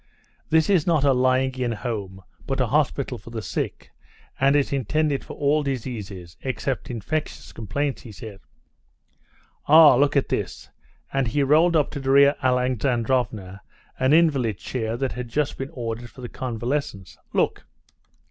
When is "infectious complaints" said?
6.89-8.01